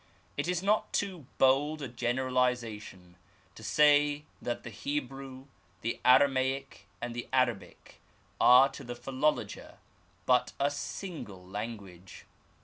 It 0.35 0.47
is 0.47 0.63
not 0.63 0.91
too 0.93 1.27
bold 1.37 1.79
a 1.83 1.87
generalization 1.87 3.17
to 3.53 3.61
say 3.61 4.23
that 4.41 4.63
the 4.63 4.71
Hebrew, 4.71 5.45
the 5.83 5.99
Aramaic, 6.03 6.87
and 6.99 7.13
the 7.13 7.27
Arabic 7.31 8.01
are 8.39 8.67
to 8.69 8.83
the 8.83 8.95
philologer 8.95 9.77
but 10.25 10.53
a 10.59 10.71
single 10.71 11.45
language. 11.45 12.25